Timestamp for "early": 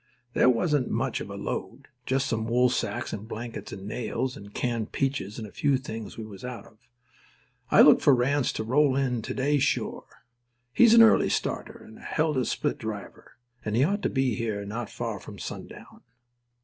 11.03-11.29